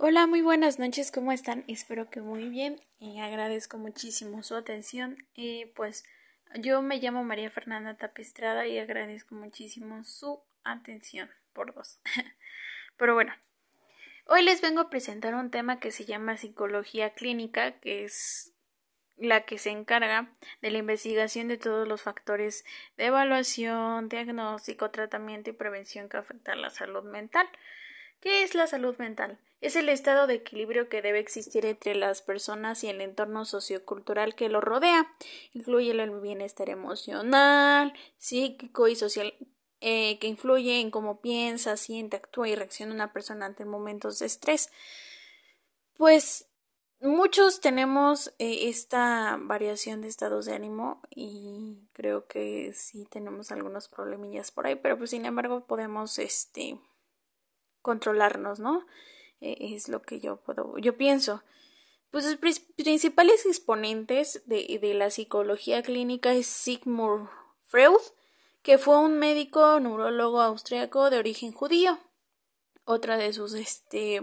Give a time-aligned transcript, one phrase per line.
[0.00, 1.64] Hola, muy buenas noches, ¿cómo están?
[1.66, 5.26] Espero que muy bien y agradezco muchísimo su atención.
[5.34, 6.04] Y pues
[6.54, 11.98] yo me llamo María Fernanda Tapestrada y agradezco muchísimo su atención por dos.
[12.96, 13.34] Pero bueno,
[14.26, 18.52] hoy les vengo a presentar un tema que se llama psicología clínica, que es
[19.16, 20.30] la que se encarga
[20.62, 22.64] de la investigación de todos los factores
[22.96, 27.48] de evaluación, diagnóstico, tratamiento y prevención que afectan la salud mental.
[28.20, 29.38] ¿Qué es la salud mental?
[29.60, 34.34] Es el estado de equilibrio que debe existir entre las personas y el entorno sociocultural
[34.34, 35.12] que lo rodea.
[35.52, 39.34] Incluye el bienestar emocional, psíquico y social
[39.80, 44.26] eh, que influye en cómo piensa, siente, actúa y reacciona una persona ante momentos de
[44.26, 44.70] estrés.
[45.96, 46.46] Pues
[47.00, 53.88] muchos tenemos eh, esta variación de estados de ánimo y creo que sí tenemos algunos
[53.88, 56.78] problemillas por ahí, pero pues sin embargo podemos este
[57.88, 58.86] controlarnos, ¿no?
[59.40, 61.42] E, es lo que yo puedo, yo pienso.
[62.10, 67.30] Pues los principales exponentes de, de la psicología clínica es Sigmund
[67.62, 68.02] Freud,
[68.62, 71.98] que fue un médico neurólogo austriaco de origen judío.
[72.84, 74.20] Otra de sus este,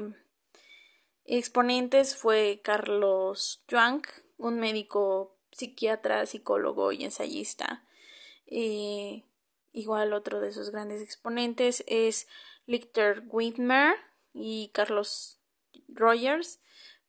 [1.24, 4.04] exponentes fue Carlos Jung,
[4.38, 7.84] un médico psiquiatra, psicólogo y ensayista.
[8.46, 9.24] Eh,
[9.72, 12.28] igual otro de sus grandes exponentes es
[12.68, 13.96] Lichter Widmer
[14.34, 15.40] y Carlos
[15.88, 16.60] Rogers,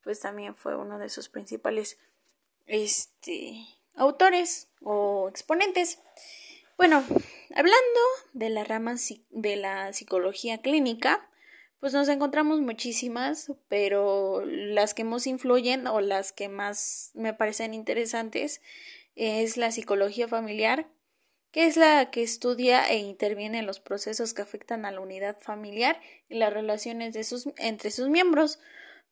[0.03, 1.98] pues también fue uno de sus principales
[2.67, 5.98] este, autores o exponentes.
[6.77, 7.05] Bueno,
[7.55, 8.01] hablando
[8.33, 8.97] de la rama
[9.31, 11.29] de la psicología clínica,
[11.81, 17.75] pues nos encontramos muchísimas, pero las que más influyen o las que más me parecen
[17.75, 18.61] interesantes
[19.15, 20.87] es la psicología familiar,
[21.57, 25.39] que es la que estudia e interviene en los procesos que afectan a la unidad
[25.41, 25.98] familiar
[26.29, 28.59] y las relaciones de sus, entre sus miembros.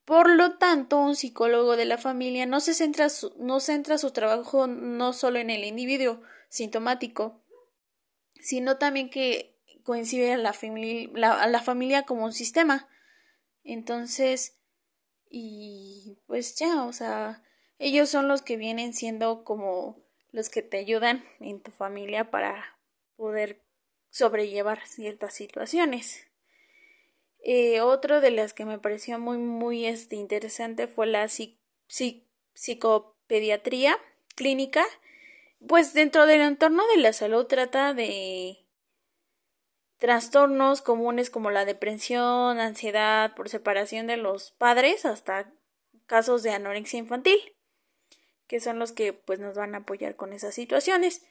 [0.05, 4.11] Por lo tanto, un psicólogo de la familia no se centra su, no centra su
[4.11, 7.43] trabajo no solo en el individuo sintomático,
[8.39, 12.87] sino también que coincide a la, a la familia como un sistema.
[13.63, 14.59] Entonces,
[15.31, 17.41] y pues ya, o sea,
[17.79, 20.04] ellos son los que vienen siendo como
[20.35, 22.77] los que te ayudan en tu familia para
[23.15, 23.61] poder
[24.09, 26.27] sobrellevar ciertas situaciones.
[27.39, 31.29] Eh, otro de las que me pareció muy muy este, interesante fue la
[31.87, 33.97] psicopediatría
[34.35, 34.83] clínica,
[35.65, 38.57] pues dentro del entorno de la salud trata de
[39.99, 45.53] trastornos comunes como la depresión, ansiedad por separación de los padres hasta
[46.07, 47.54] casos de anorexia infantil
[48.47, 51.21] que son los que pues nos van a apoyar con esas situaciones.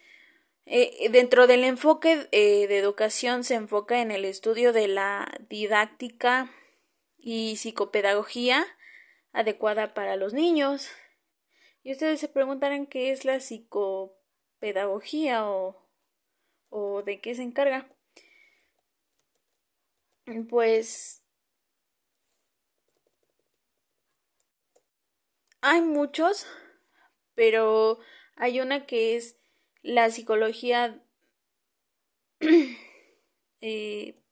[0.67, 6.51] Eh, dentro del enfoque eh, de educación se enfoca en el estudio de la didáctica
[7.19, 8.67] y psicopedagogía
[9.33, 10.89] adecuada para los niños.
[11.83, 15.87] Y ustedes se preguntarán qué es la psicopedagogía o,
[16.71, 17.87] o de qué se encarga.
[20.49, 21.23] Pues
[25.61, 26.47] hay muchos
[27.35, 27.99] pero
[28.37, 29.39] hay una que es
[29.83, 31.03] la psicología
[33.61, 34.24] eh,